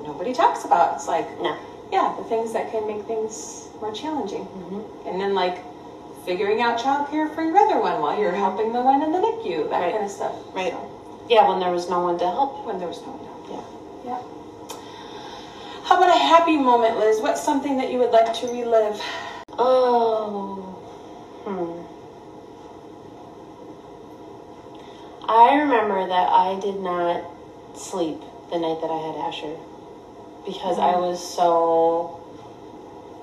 [0.02, 0.94] nobody talks about.
[0.94, 1.56] It's like, No.
[1.92, 4.44] yeah, the things that can make things more challenging.
[4.46, 5.08] Mm-hmm.
[5.08, 5.58] And then like
[6.24, 9.68] figuring out childcare for your other one while you're helping the one in the NICU,
[9.70, 9.92] that Right.
[9.92, 10.34] kind of stuff.
[10.54, 10.72] Right.
[10.72, 10.95] So,
[11.28, 12.64] Yeah, when there was no one to help.
[12.66, 13.20] when there was no one.
[13.20, 13.66] To help
[14.04, 14.10] you.
[14.10, 14.18] Yeah.
[14.18, 15.82] Yeah.
[15.84, 17.20] How about a happy moment, Liz?
[17.20, 19.00] What's something that you would like to relive?
[19.58, 20.62] Oh.
[21.44, 21.82] Hmm.
[25.28, 27.24] I remember that I did not
[27.76, 29.56] sleep the night that I had Asher
[30.44, 32.22] because I was so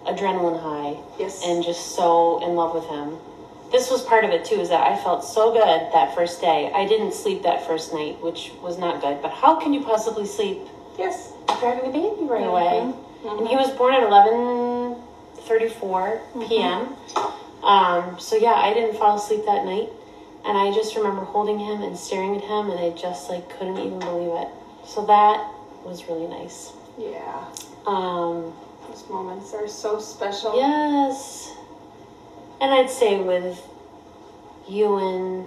[0.06, 1.42] adrenaline high Yes.
[1.46, 3.18] and just so in love with him.
[3.74, 6.72] This was part of it too, is that I felt so good that first day.
[6.74, 9.20] I didn't sleep that first night, which was not good.
[9.22, 10.60] But how can you possibly sleep
[10.98, 11.34] yes.
[11.50, 12.94] after having a baby right away?
[13.26, 13.40] Mhm.
[13.40, 15.02] And he was born at eleven
[15.48, 16.96] thirty-four p.m.
[17.64, 19.90] Um, so yeah, I didn't fall asleep that night,
[20.46, 23.80] and I just remember holding him and staring at him, and I just like couldn't
[23.80, 24.50] even believe it.
[24.86, 25.50] So that
[25.84, 26.74] was really nice.
[27.00, 27.46] Yeah.
[27.88, 28.54] Um,
[28.88, 30.56] Those moments are so special.
[30.56, 31.50] yes,
[32.64, 33.60] and I'd say with
[34.70, 35.46] Ewan.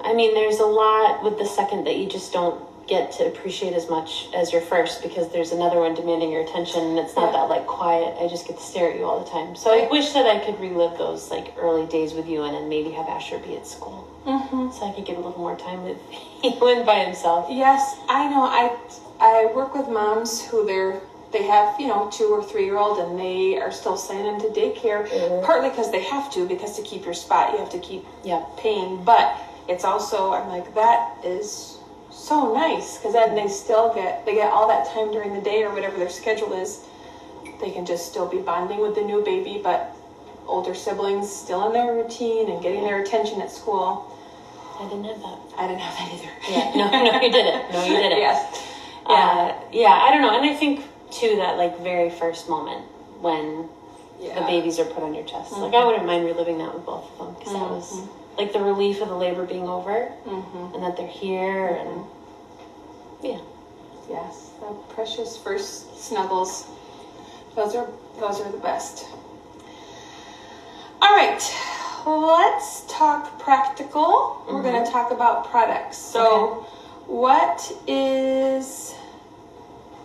[0.00, 3.74] I mean, there's a lot with the second that you just don't get to appreciate
[3.74, 7.32] as much as your first because there's another one demanding your attention and it's not
[7.32, 7.40] Yeah.
[7.40, 8.14] that like quiet.
[8.18, 9.56] I just get to stare at you all the time.
[9.56, 12.68] So I wish that I could relive those like early days with you and then
[12.68, 15.82] maybe have Asher be at school hmm so I could get a little more time
[15.84, 15.98] with
[16.44, 17.48] Ewan by himself.
[17.50, 18.42] Yes, I know.
[18.44, 18.74] I
[19.20, 21.00] I work with moms who they're
[21.32, 24.40] they have you know two or three year old and they are still sending them
[24.40, 25.44] to daycare Mhm.
[25.44, 28.42] partly because they have to because to keep your spot you have to keep Yeah.
[28.56, 29.34] paying but
[29.68, 31.76] it's also i'm like that is
[32.10, 35.62] so nice because then they still get they get all that time during the day
[35.64, 36.80] or whatever their schedule is
[37.60, 39.94] they can just still be bonding with the new baby but
[40.46, 44.14] older siblings still in their routine and getting their attention at school
[44.80, 45.38] I didn't have that.
[45.58, 46.72] i didn't have that either Yeah.
[46.74, 47.70] No, no, you didn't.
[47.72, 48.18] No, you didn't.
[48.18, 48.64] yes
[49.06, 50.36] Uh, yeah, I don't know.
[50.38, 52.84] And I think too that like very first moment
[53.20, 53.68] when
[54.20, 54.34] yeah.
[54.34, 55.52] the babies are put on your chest.
[55.52, 55.86] Like I mm-hmm.
[55.86, 57.74] wouldn't mind reliving that with both of them because that mm-hmm.
[57.74, 60.74] was like the relief of the labor being over mm-hmm.
[60.74, 61.98] and that they're here mm-hmm.
[61.98, 62.06] and
[63.22, 63.40] yeah.
[64.08, 66.66] yes the precious first snuggles.
[67.56, 67.88] Those are
[68.20, 69.06] those are the best.
[71.00, 71.42] All right
[72.06, 74.42] let's talk practical.
[74.48, 75.98] We're going to talk about products.
[75.98, 76.66] So
[77.06, 78.94] what is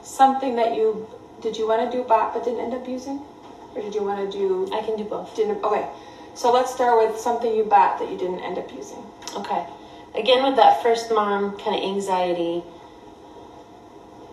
[0.04, 1.08] something that you
[1.42, 3.22] did you want to do bot but didn't end up using
[3.76, 5.36] or did you want to do I can do both.
[5.36, 5.88] didn't okay
[6.36, 9.04] so let's start with something you bought that you didn't end up using
[9.36, 9.66] Okay.
[10.16, 12.62] Again with that first mom kind of anxiety.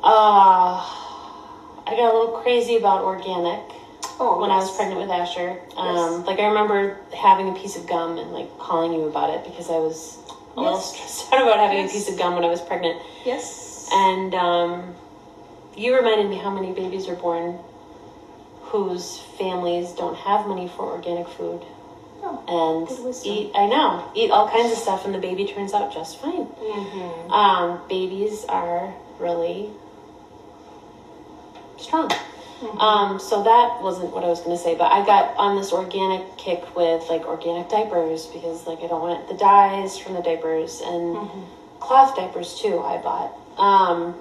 [0.02, 0.76] Uh
[1.87, 3.61] I got a little crazy about organic.
[4.20, 5.59] oh when I was pregnant with Asher.
[5.76, 9.44] Um, Like I remember having a piece of gum and like calling you about it
[9.44, 10.18] because I was
[10.56, 11.90] a little stressed out about having Yes.
[11.90, 13.00] a piece of gum when I was pregnant.
[13.24, 14.94] yes And um,
[15.80, 17.58] you reminded me how many babies are born
[18.70, 21.62] whose families don't have money for organic food
[22.22, 23.50] Oh, and eat.
[23.54, 26.44] I know eat all kinds of stuff, and the baby turns out just fine.
[26.46, 27.30] mm-hmm.
[27.32, 29.70] Um, babies are really
[31.78, 32.10] strong.
[32.78, 35.72] Um, so that wasn't what I was going to say, but I got on this
[35.72, 40.20] organic kick with like organic diapers because like I don't want the dyes from the
[40.20, 41.16] diapers and
[41.80, 42.80] cloth diapers too.
[42.80, 43.32] I bought.
[43.56, 44.14] Um,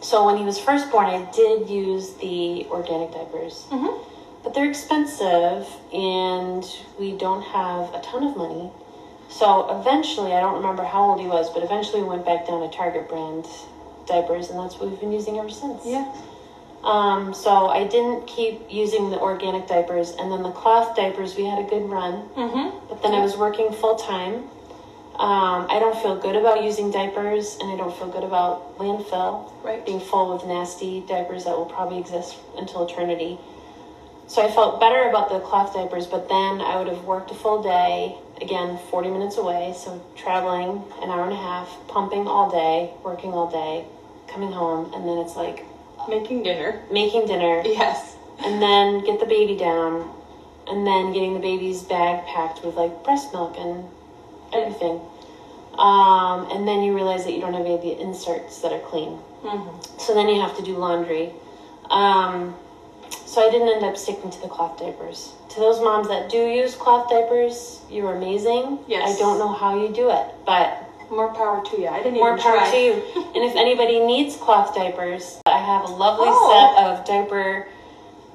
[0.00, 3.94] so when he was first born, I did use the organic diapers, Mhm.
[4.42, 6.64] but they're expensive and
[6.98, 8.70] we don't have a ton of money.
[9.28, 12.60] So eventually, I don't remember how old he was, but eventually we went back down
[12.60, 13.46] to Target brand
[14.06, 15.84] diapers, and that's what we've been using ever since.
[15.84, 16.06] yeah
[16.84, 21.44] Um, so I didn't keep using the organic diapers, and then the cloth diapers we
[21.44, 22.28] had a good run.
[22.36, 22.68] mm-hmm.
[22.88, 24.48] But then I was working full time,
[25.18, 29.50] Um, I don't feel good about using diapers, and I don't feel good about landfill
[29.64, 29.84] Right.
[29.84, 33.38] being full with nasty diapers that will probably exist until eternity.
[34.26, 37.34] So I felt better about the cloth diapers, but then I would have worked a
[37.34, 42.50] full day, again, 40 minutes away, so traveling an hour and a half, pumping all
[42.50, 43.86] day, working all day,
[44.28, 45.64] coming home, and then it's like
[46.08, 46.82] Making dinner.
[46.90, 48.16] making dinner, Yes.
[48.44, 50.10] and then get the baby down,
[50.66, 53.84] and then getting the baby's bag packed with like breast milk and
[54.52, 55.00] everything.
[55.78, 58.80] Um, and then you realize that you don't have any of the inserts that are
[58.80, 59.18] clean.
[59.44, 59.98] Mm-hmm.
[59.98, 61.32] So then you have to do laundry.
[61.90, 62.54] Um,
[63.26, 65.32] so I didn't end up sticking to the cloth diapers.
[65.50, 68.78] To those moms that do use cloth diapers, you're amazing.
[68.88, 69.16] Yes.
[69.16, 71.86] I don't know how you do it, but More power to you.
[71.88, 72.70] I didn't more even power try.
[72.70, 72.92] to you.
[73.36, 76.74] And if anybody needs cloth diapers, I have a lovely Oh.
[76.74, 77.68] set of diaper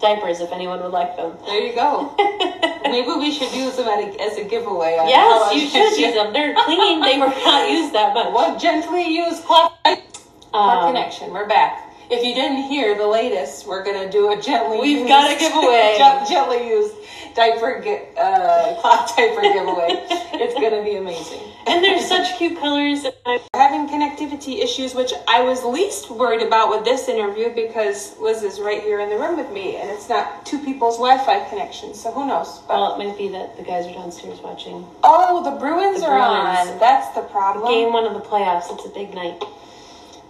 [0.01, 1.37] diapers if anyone would like them.
[1.45, 2.13] There you go.
[2.83, 4.97] Maybe we should use them at a, as a giveaway.
[4.97, 6.33] on Yes, you should use them.
[6.33, 7.01] They're clean.
[7.01, 8.33] They were not used that much.
[8.33, 11.31] What gently used cloth Our Um, connection.
[11.31, 11.87] We're back.
[12.11, 14.81] If you didn't hear the latest, we're gonna do a gently.
[14.81, 15.95] We've used, got a giveaway.
[15.97, 16.93] gen- gently used
[17.35, 17.77] diaper
[18.19, 19.95] uh, cloth diaper giveaway.
[20.35, 21.39] It's gonna be amazing.
[21.67, 23.05] and they're such cute colors.
[23.05, 28.17] and I- Having connectivity issues, which I was least worried about with this interview because
[28.19, 31.47] Liz is right here in the room with me, and it's not two people's Wi-Fi
[31.47, 31.93] connection.
[31.93, 32.59] So who knows?
[32.67, 36.07] But Well, it might be that the guys are downstairs watching oh, the Bruins The
[36.07, 36.71] are Bruins.
[36.71, 36.79] on.
[36.79, 37.71] That's the problem.
[37.71, 38.67] game one of the playoffs.
[38.73, 39.41] It's a big night.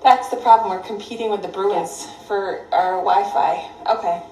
[0.04, 0.72] That's the problem.
[0.72, 3.70] We're competing with the Bruins for our Wi Fi.
[3.88, 4.24] Okay.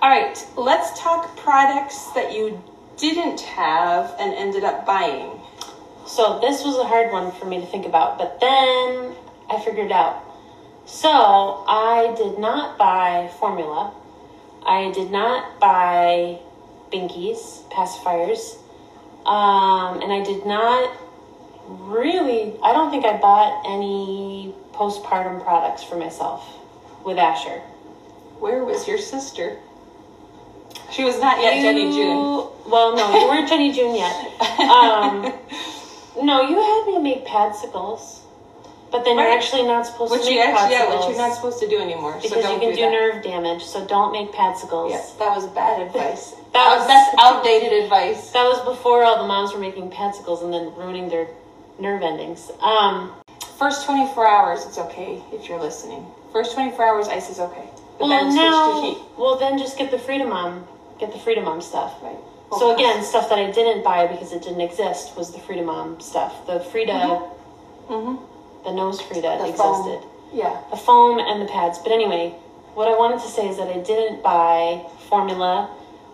[0.00, 0.46] All right.
[0.56, 2.62] Let's talk products that you
[2.96, 5.40] didn't have and ended up buying.
[6.06, 9.14] So this was a hard one for me to think about, but then
[9.50, 10.22] I figured out.
[10.86, 13.92] So I did not buy formula.
[14.64, 16.38] I did not buy
[16.92, 18.56] binkies, pacifiers,
[19.26, 20.96] um, and I did not
[21.68, 22.54] really.
[22.62, 26.46] I don't think I bought any postpartum products for myself
[27.04, 27.60] with Asher.
[28.38, 29.58] Where was your sister?
[30.92, 32.16] She was not yet Jennie June.
[32.68, 34.14] Well, no, you weren't Jennie June yet.
[34.60, 35.32] Um,
[36.24, 38.20] no, you had me make padsicles,
[38.92, 41.34] but then you're actually not supposed Which to make you actually, yeah, which you're not
[41.34, 42.20] supposed to do anymore.
[42.20, 43.64] so because you don't can do, do, nerve damage.
[43.64, 44.90] So don't make padsicles.
[44.90, 46.34] Yes, that was bad advice.
[46.56, 48.30] That That was- that's outdated advice.
[48.30, 51.28] That was before all the moms were making padsicles and then ruining their
[51.78, 52.50] nerve endings.
[52.60, 53.12] Um,
[53.58, 56.04] First 24 hours, it's okay if you're listening.
[56.30, 57.68] First 24 hours, ice is okay.
[57.98, 58.98] But well, then switch now, to heat.
[59.16, 60.66] well then just get the Frida Mom,
[61.00, 61.94] get the Frida Mom stuff.
[62.02, 62.18] Right.
[62.58, 65.98] So again, stuff that I didn't buy because it didn't exist was the Frida Mom
[66.00, 66.46] stuff.
[66.46, 66.98] The Frida,
[67.88, 68.16] hmm
[68.64, 69.86] the nose Frida The foam.
[69.88, 70.08] existed.
[70.34, 70.60] Yeah.
[70.70, 71.78] the foam and the pads.
[71.78, 72.30] But anyway,
[72.74, 75.70] what I wanted to say is that I didn't buy formula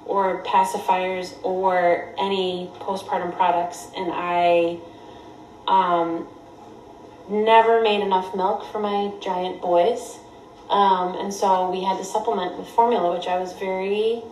[0.07, 4.79] or pacifiers or any postpartum products, and I
[5.69, 6.27] um,
[7.29, 10.19] never made enough milk for my giant boys.
[10.71, 14.23] Um, and so we had to supplement with formula, which I was very.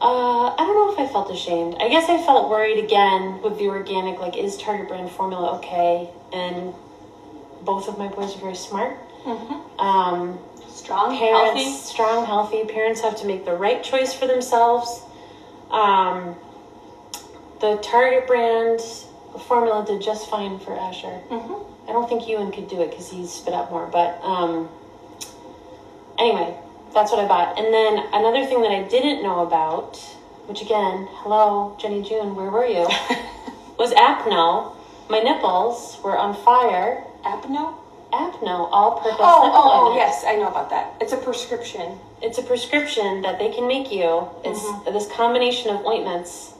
[0.00, 1.76] Uh, I don't know if I felt ashamed.
[1.80, 4.20] I guess I felt worried again with the organic.
[4.20, 6.08] Like, is Target brand formula okay?
[6.32, 6.72] And
[7.62, 8.96] both of my boys are very smart.
[9.24, 11.76] hmm Um, Strong, parents, healthy.
[11.76, 12.64] strong, healthy.
[12.64, 15.02] Parents have to make the right choice for themselves.
[15.70, 16.36] Um,
[17.60, 18.80] the Target brand
[19.38, 21.18] formula did just fine for Asher.
[21.28, 23.86] hmm I don't think Ewan could do it because he spit out more.
[23.86, 24.68] But um,
[26.18, 26.54] anyway,
[26.92, 27.58] that's what I bought.
[27.58, 29.96] And then another thing that I didn't know about,
[30.46, 32.84] which again, hello, Jennie June, where were you?
[33.78, 34.74] was Apno.
[35.08, 37.04] My nipples were on fire.
[37.24, 37.74] Apno?
[38.12, 40.94] Apno, all-purpose Oh, nipple oh, oh, yes, I know about that.
[41.00, 41.98] It's a prescription.
[42.22, 44.28] It's a prescription that they can make you.
[44.44, 44.92] It's Mhm.
[44.92, 46.52] this combination of ointments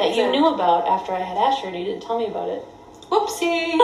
[0.00, 2.64] that you knew about after I had Asher, and you didn't tell me about it.
[3.10, 3.76] Whoopsies.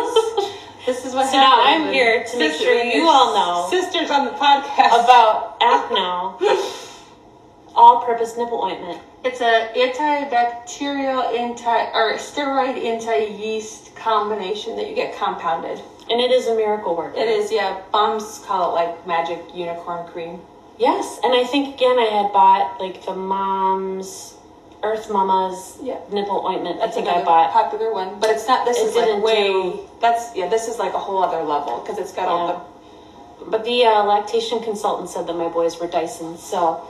[0.86, 4.24] this is what So now I'm here to make sure you all know Sisters on
[4.24, 5.04] the podcast.
[5.04, 6.40] About Apno,
[7.74, 9.00] all-purpose nipple ointment.
[9.24, 15.80] It's a antibacterial, anti or steroid anti-yeast combination that you get compounded.
[16.08, 17.18] And it is a miracle worker.
[17.18, 17.82] It is, yeah.
[17.92, 20.40] Moms call it like magic unicorn cream.
[20.78, 24.36] Yes, and I think again I had bought like the mom's
[24.82, 25.98] Earth Mama's Yeah.
[26.12, 26.78] nipple ointment.
[26.78, 27.52] That's I think another I bought.
[27.52, 28.64] popular one, but it's not.
[28.66, 29.34] This It is like didn't way.
[29.46, 30.48] do- That's yeah.
[30.48, 32.60] This is like a whole other level because it's got all Yeah.
[33.48, 36.36] But the uh, lactation consultant said that my boys were Dyson.
[36.38, 36.80] So,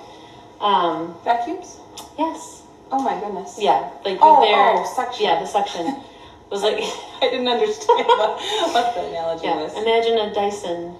[0.60, 1.78] um, vacuums.
[2.18, 3.56] yes, Oh my goodness.
[3.58, 5.26] yeah, like Oh, their oh, suction.
[5.26, 5.84] yeah, the suction
[6.50, 6.78] was like
[7.22, 8.38] I didn't understand what,
[8.72, 9.56] what the analogy yeah.
[9.62, 9.74] was.
[9.74, 10.94] Imagine a Dyson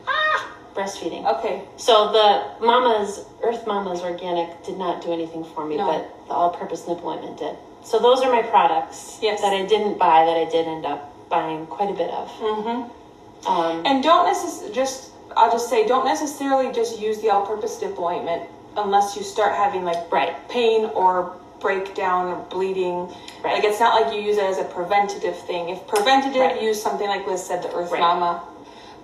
[0.77, 1.25] breastfeeding.
[1.39, 1.63] Okay.
[1.77, 5.87] So the Mama's Earth Mama's organic did not do anything for me, No.
[5.87, 7.57] but the all-purpose nipple ointment did.
[7.83, 9.41] So those are my products Yes.
[9.41, 12.29] that I didn't buy that I did end up buying quite a bit of.
[12.41, 13.49] Mm-hmm.
[13.51, 18.05] Um, And don't necess- just I'll just say don't necessarily just use the all-purpose nipple
[18.05, 18.43] ointment
[18.77, 20.35] unless you start having like right.
[20.49, 23.09] pain or breakdown or bleeding.
[23.43, 23.55] Right.
[23.55, 25.69] Like it's not like you use it as a preventative thing.
[25.71, 26.63] If preventative, Right.
[26.63, 28.01] use something like Liz said, the Earth Right.
[28.01, 28.43] Mama.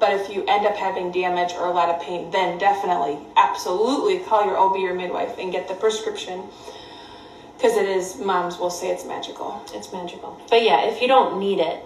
[0.02, 4.18] But if you end up having damage or a lot of pain, then definitely, absolutely
[4.18, 6.42] call your OB or midwife and get the prescription.
[7.56, 9.64] Because it is, moms will say it's magical.
[9.72, 10.40] It's magical.
[10.50, 11.80] But yeah, if you don't need it,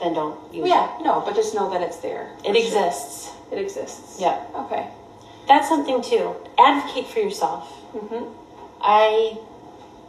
[0.00, 2.32] then don't use Yeah, no, but just know that it's there.
[2.42, 2.56] it.
[2.56, 2.82] It sure.
[2.84, 3.32] exists.
[3.52, 4.18] It exists.
[4.18, 4.42] Yeah.
[4.54, 4.88] Okay.
[5.46, 6.36] That's something too.
[6.58, 7.68] Advocate for yourself.
[7.94, 8.24] Mm-hmm.
[8.80, 9.36] I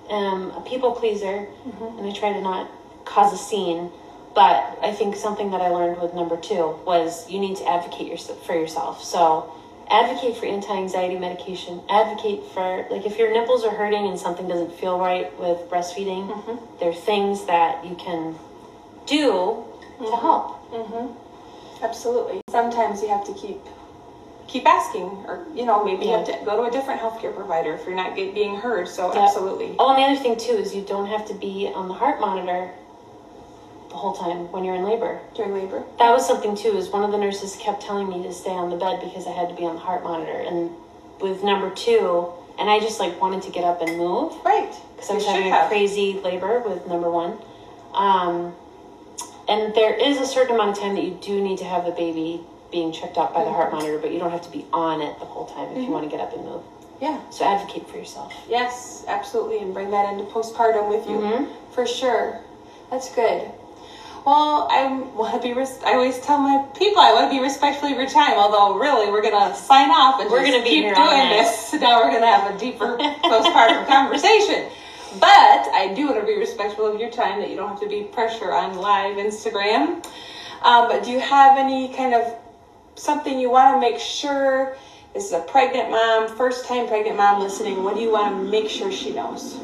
[0.10, 2.00] am a people pleaser Mm-hmm.
[2.00, 2.72] and I try to not
[3.04, 3.92] cause a scene.
[4.40, 8.08] But I think something that I learned with number two was you need to advocate
[8.08, 9.04] your, for yourself.
[9.04, 9.52] So
[9.92, 11.82] advocate for anti-anxiety medication.
[11.90, 16.32] Advocate for like if your nipples are hurting and something doesn't feel right with breastfeeding,
[16.32, 16.56] Mm-hmm.
[16.80, 18.34] there are things that you can
[19.06, 19.66] do
[20.00, 20.56] to help.
[21.84, 22.40] Absolutely.
[22.50, 23.60] Sometimes you have to keep
[24.48, 27.74] keep asking, or you know, maybe you have to go to a different healthcare provider
[27.74, 28.88] if you're not get, being heard.
[28.88, 29.26] So Yeah.
[29.26, 29.76] absolutely.
[29.78, 32.22] Oh, and the other thing too is you don't have to be on the heart
[32.22, 32.72] monitor
[33.90, 35.20] the whole time when you're in labor.
[35.36, 35.84] During labor.
[35.98, 36.78] That was something too.
[36.78, 39.32] Is one of the nurses kept telling me to stay on the bed because I
[39.32, 40.70] had to be on the heart monitor, and
[41.20, 44.72] with number two, and I just like wanted to get up and move Right.
[44.96, 47.38] because I was having a crazy labor with number one.
[47.94, 48.54] Um,
[49.48, 51.92] and there is a certain amount of time that you do need to have the
[51.92, 55.02] baby being checked out by the heart monitor, but you don't have to be on
[55.02, 56.62] it the whole time if you want to get up and move.
[57.02, 57.20] Yeah.
[57.32, 58.32] So advocate for yourself.
[58.48, 61.48] Yes, absolutely, and bring that into postpartum with you Mhm.
[61.72, 62.40] for sure.
[62.92, 63.50] That's good.
[64.30, 65.56] Well, I want to be.
[65.56, 68.38] Res- I always tell my people I want to be respectful of your time.
[68.38, 71.74] Although, really, we're gonna sign off and We're just gonna be keep doing this.
[71.82, 74.70] Now we're gonna have a deeper postpartum conversation.
[75.20, 77.40] But I do want to be respectful of your time.
[77.40, 80.06] That you don't have to be pressure on live Instagram.
[80.62, 82.32] Um, but do you have any kind of
[82.94, 84.78] something you want to make sure?
[85.16, 87.84] This is a pregnant mom, first time pregnant mom listening.
[87.84, 89.58] What do you want to make sure she knows?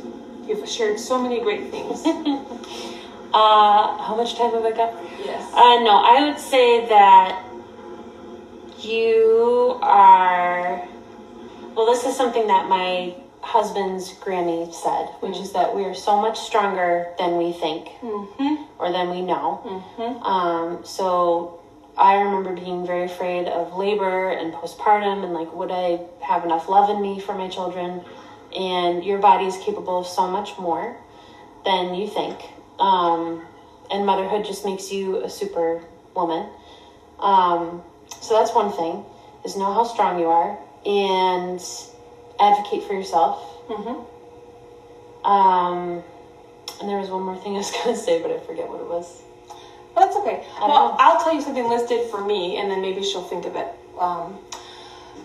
[0.47, 2.03] You've shared so many great things.
[3.35, 4.93] Uh, how much time have I got?
[5.25, 5.51] yes.
[5.53, 7.43] Uh, no, I would say that
[8.79, 10.87] you are.
[11.75, 16.21] Well, this is something that my husband's Grammy said, which is that we are so
[16.21, 17.89] much stronger than we think
[18.79, 19.83] or than we know.
[20.23, 21.59] Um, so
[21.97, 26.69] I remember being very afraid of labor and postpartum and like, would I have enough
[26.69, 28.01] love in me for my children?
[28.57, 30.95] And your body is capable of so much more
[31.65, 32.39] than you think.
[32.79, 33.45] Um,
[33.91, 35.83] and motherhood just makes you a super
[36.15, 36.49] woman.
[37.19, 37.83] Um,
[38.21, 39.05] so that's one thing
[39.43, 41.61] is know how strong you are and
[42.39, 43.39] advocate for yourself.
[45.23, 46.03] Um,
[46.79, 48.81] and there was one more thing I was going to say, but I forget what
[48.81, 49.21] it was.
[49.95, 50.45] Well, that's okay.
[50.59, 50.95] Well, know.
[50.99, 53.67] I'll tell you something Liz did for me, and then maybe she'll think of it.
[53.97, 54.37] Um,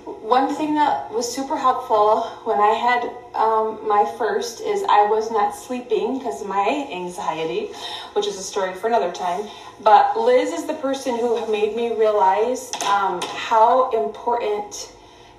[0.04, 5.30] one thing that was super helpful when I had um, my first is I was
[5.30, 7.70] not sleeping because of my anxiety,
[8.12, 9.48] which is a story for another time.
[9.82, 14.92] But Liz is the person who made me realize um, how important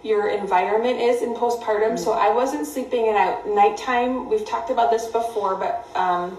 [0.04, 1.98] your environment is in postpartum.
[1.98, 4.30] So I wasn't sleeping, and I nighttime.
[4.30, 6.38] We've talked about this before, but um,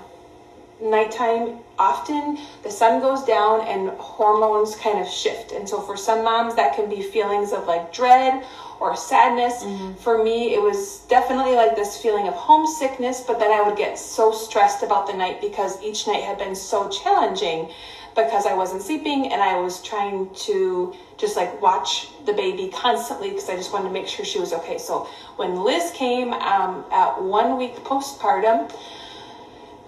[0.83, 5.53] nighttime often the sun goes down and hormones kind of shift.
[5.53, 8.45] And so for some moms that can be feelings of like dread
[8.81, 9.65] or sadness.
[10.03, 13.99] For me it was definitely like this feeling of homesickness but then i would get
[13.99, 17.71] so stressed about the night because each night had been so challenging
[18.17, 23.31] because i wasn't sleeping and i was trying to just like watch the baby constantly
[23.31, 24.79] because i just wanted to make sure she was okay.
[24.79, 28.71] So when liz came um, at one week postpartum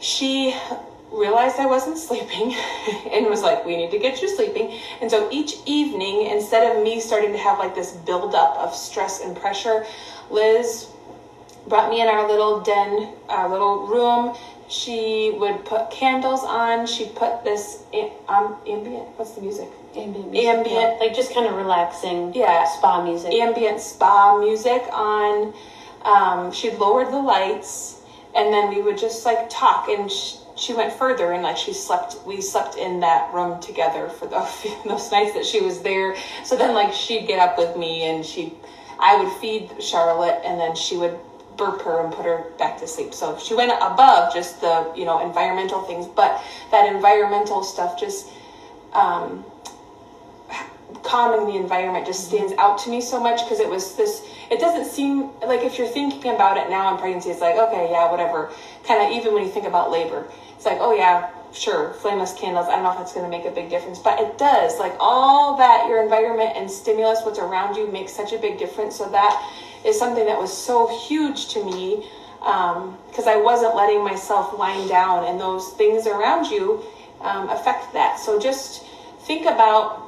[0.00, 0.54] she
[1.12, 2.54] realized I wasn't sleeping
[3.12, 4.78] and was like, we need to get you sleeping.
[5.00, 9.20] And so each evening, instead of me starting to have like this buildup of stress
[9.22, 9.86] and pressure,
[10.30, 10.88] Liz
[11.68, 14.36] brought me in our little den, our little room.
[14.68, 16.86] She would put candles on.
[16.86, 17.84] She'd put this
[18.28, 19.68] um, ambient, what's the music?
[19.94, 20.32] Ambient.
[20.32, 21.00] music, Ambient.
[21.00, 21.06] yeah.
[21.06, 22.34] Like just kind of relaxing.
[22.34, 22.64] Yeah.
[22.66, 23.32] Spa music.
[23.32, 25.54] ambient spa music on.
[26.02, 28.00] Um, she'd lowered the lights,
[28.34, 29.88] and then we would just like talk.
[29.88, 32.16] And sh- she went further, and like she slept.
[32.26, 34.46] We slept in that room together for the,
[34.88, 36.16] those nights that she was there.
[36.44, 38.54] So then, like she'd get up with me, and she,
[38.98, 41.18] I would feed Charlotte, and then she would
[41.56, 43.14] burp her and put her back to sleep.
[43.14, 48.28] So she went above just the you know environmental things, but that environmental stuff just.
[48.92, 49.44] Um,
[51.04, 54.58] calming the environment just stands out to me so much because it was this it
[54.58, 58.10] doesn't seem like if you're thinking about it now in pregnancy it's like okay yeah
[58.10, 58.50] whatever.
[58.84, 60.26] Kind of even when you think about labor
[60.56, 62.66] it's like oh yeah sure flameless candles.
[62.66, 64.78] I don't know if that's going to make a big difference but it does.
[64.78, 68.96] Like all that your environment and stimulus what's around you makes such a big difference.
[68.96, 69.34] So that
[69.84, 74.86] is something that was so huge to me because um, i wasn't letting myself wind
[74.88, 76.84] down and those things around you
[77.22, 78.18] um, affect that.
[78.18, 78.84] So just
[79.20, 80.03] think about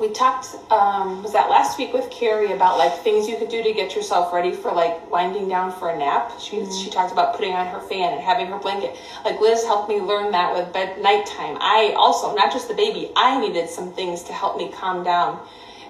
[0.00, 3.62] we talked um, was that last week with Carrie about like things you could do
[3.62, 6.32] to get yourself ready for like winding down for a nap.
[6.40, 6.72] She mm-hmm.
[6.72, 8.96] she talked about putting on her fan and having her blanket.
[9.24, 11.56] Like Liz helped me learn that with bed nighttime.
[11.60, 13.12] I also not just the baby.
[13.16, 15.40] I needed some things to help me calm down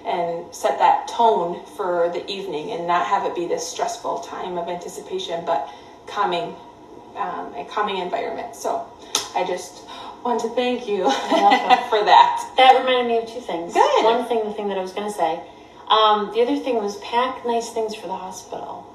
[0.05, 4.57] and set that tone for the evening and not have it be this stressful time
[4.57, 5.67] of anticipation, but
[6.05, 6.55] calming
[7.15, 8.55] um, a calming environment.
[8.55, 8.87] So
[9.35, 9.84] I just
[10.25, 12.53] want to thank you for that.
[12.57, 13.73] That reminded me of two things.
[13.73, 14.03] Good.
[14.03, 15.39] One thing, the thing that I was going to say.
[15.87, 18.91] Um, the other thing was pack nice things for the hospital.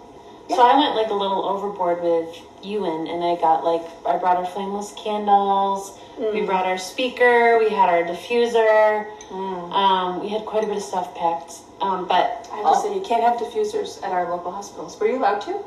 [0.49, 0.57] Yeah.
[0.57, 4.37] So I went like a little overboard with Ewan, and I got like I brought
[4.37, 5.97] our flameless candles.
[6.19, 6.35] Mm.
[6.35, 7.61] We brought our speaker.
[7.61, 9.07] We had our diffuser.
[9.29, 9.73] Mm.
[9.73, 11.63] Um, we had quite a bit of stuff packed.
[11.81, 14.99] Um, but I have to say, you can't have diffusers at our local hospitals.
[14.99, 15.63] Were you allowed to?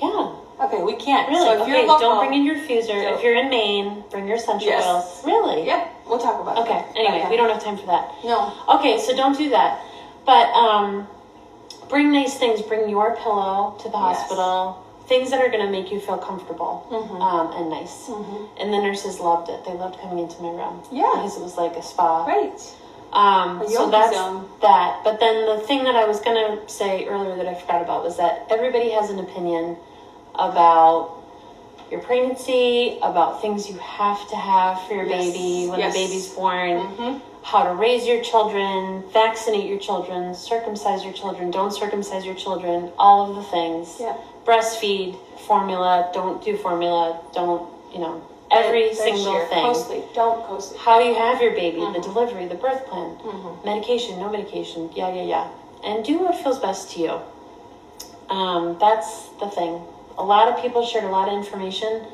[0.00, 0.34] Yeah.
[0.60, 1.28] Okay, we can't.
[1.28, 1.46] Really?
[1.46, 3.14] So if okay, you're local, don't bring in your diffuser.
[3.14, 4.84] If you're in Maine, bring your essential yes.
[4.84, 5.22] oils.
[5.24, 5.66] Really?
[5.66, 6.06] Yep.
[6.06, 6.78] We'll talk about okay.
[6.78, 6.90] it.
[6.90, 7.00] Okay.
[7.00, 7.30] Anyway, okay.
[7.30, 8.12] we don't have time for that.
[8.24, 8.52] No.
[8.78, 9.80] Okay, so don't do that.
[10.26, 11.06] But um,
[11.88, 12.60] bring nice things.
[12.62, 14.82] Bring your pillow to the hospital.
[14.82, 15.08] yes.
[15.08, 17.22] Things that are going to make you feel comfortable mm-hmm.
[17.22, 18.08] um, and nice.
[18.08, 18.60] Mm-hmm.
[18.60, 19.64] And the nurses loved it.
[19.64, 20.82] They loved coming into my room.
[20.92, 21.10] Yeah.
[21.14, 22.26] Because it was like a spa.
[22.26, 22.60] Right.
[23.12, 24.48] Um, so that's zone.
[24.60, 25.00] that.
[25.02, 28.04] But then the thing that I was going to say earlier that I forgot about
[28.04, 29.76] was that everybody has an opinion
[30.34, 31.18] about
[31.90, 35.32] your pregnancy, about things you have to have for your yes.
[35.32, 35.94] baby when yes.
[35.94, 37.18] the baby's born, mm-hmm.
[37.42, 42.92] how to raise your children, vaccinate your children, circumcise your children, don't circumcise your children,
[42.98, 43.96] all of the things.
[43.98, 44.16] Yeah.
[44.44, 49.46] Breastfeed, formula, don't do formula, don't, you know, every single year.
[49.46, 49.64] thing.
[49.64, 50.78] Closely, don't closely.
[50.78, 51.92] How you have your baby, mm-hmm.
[51.92, 53.64] the delivery, the birth plan, mm-hmm.
[53.64, 55.48] medication, no medication, yeah, yeah, yeah.
[55.84, 57.20] And do what feels best to you.
[58.28, 59.80] Um, that's the thing
[60.18, 62.04] a lot of people shared a lot of information,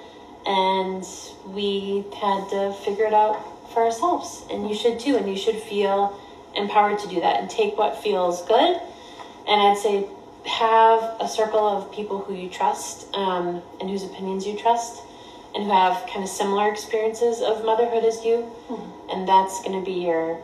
[0.46, 1.04] and
[1.46, 4.44] we had to figure it out for ourselves.
[4.50, 6.20] And you should too, and you should feel
[6.54, 8.80] empowered to do that and take what feels good.
[9.48, 10.06] And I'd say
[10.46, 15.02] have a circle of people who you trust um, and whose opinions you trust
[15.54, 18.50] and who have kind of similar experiences of motherhood as you.
[18.68, 19.10] Mm-hmm.
[19.10, 20.38] And that's going to be your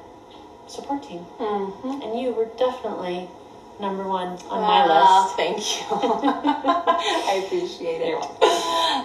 [0.69, 1.27] support team.
[1.39, 2.03] Mm-hmm.
[2.03, 3.29] And you were definitely
[3.81, 5.37] number one on my list.
[5.37, 5.87] Thank you.
[5.91, 8.21] I appreciate it.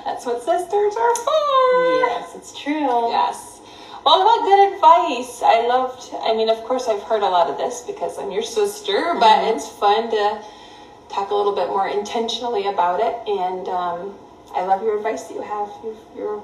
[0.06, 2.00] That's what sisters are for.
[2.06, 3.10] Yes, it's true.
[3.10, 3.62] Yes.
[4.06, 5.42] Well, what good advice.
[5.42, 8.44] I loved, I mean, of course, I've heard a lot of this because I'm your
[8.44, 9.20] sister, mm-hmm.
[9.20, 10.44] but it's fun to
[11.10, 13.16] talk a little bit more intentionally about it.
[13.28, 14.16] And um,
[14.56, 15.70] I love your advice that you have.
[15.84, 16.44] You're, you're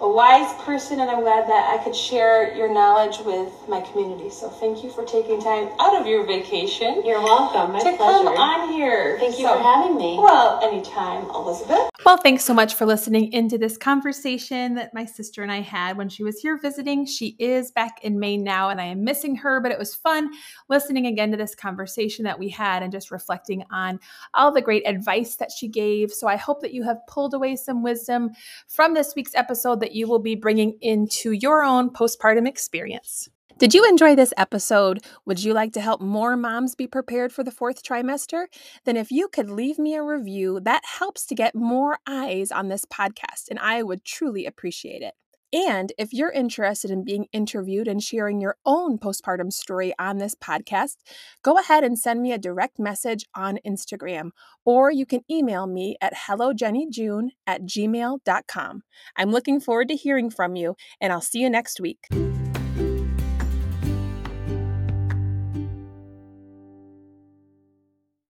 [0.00, 4.30] a wise person, and I'm glad that I could share your knowledge with my community.
[4.30, 7.02] So thank you for taking time out of your vacation.
[7.04, 7.72] You're welcome.
[7.72, 7.98] My to pleasure.
[7.98, 9.18] come on here.
[9.18, 10.16] Thank you so, for having me.
[10.18, 11.90] Well, anytime, Elizabeth.
[12.06, 15.96] Well, thanks so much for listening into this conversation that my sister and I had
[15.96, 17.04] when she was here visiting.
[17.04, 20.30] She is back in Maine now, and I am missing her, but it was fun
[20.68, 23.98] listening again to this conversation that we had and just reflecting on
[24.34, 26.12] all the great advice that she gave.
[26.12, 28.30] So I hope that you have pulled away some wisdom
[28.68, 33.30] from this week's episode that you will be bringing into your own postpartum experience.
[33.56, 35.02] Did you enjoy this episode?
[35.24, 38.44] Would you like to help more moms be prepared for the fourth trimester?
[38.84, 42.68] Then, if you could leave me a review, that helps to get more eyes on
[42.68, 45.14] this podcast, and I would truly appreciate it.
[45.52, 50.34] And if you're interested in being interviewed and sharing your own postpartum story on this
[50.34, 50.96] podcast,
[51.42, 54.30] go ahead and send me a direct message on Instagram,
[54.64, 58.82] or you can email me at hellojenniejune at gmail.com.
[59.16, 62.06] I'm looking forward to hearing from you, and I'll see you next week.